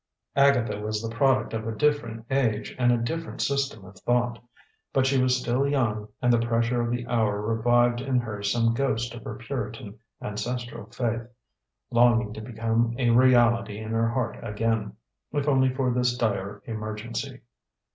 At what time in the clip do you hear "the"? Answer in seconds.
0.99-1.13, 6.33-6.39, 6.89-7.05